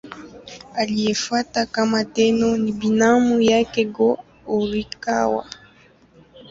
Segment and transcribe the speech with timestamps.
[0.75, 5.45] Aliyemfuata kama Tenno ni binamu yake Go-Horikawa.